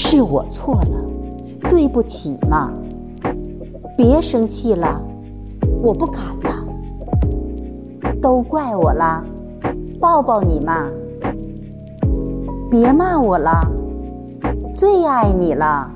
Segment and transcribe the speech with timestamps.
[0.00, 2.72] 是我错了，对不起嘛。
[3.96, 5.02] 别生气了，
[5.82, 6.64] 我不敢了。
[8.22, 9.24] 都怪我啦，
[9.98, 10.88] 抱抱你嘛。
[12.70, 13.60] 别骂我了，
[14.72, 15.90] 最爱你了。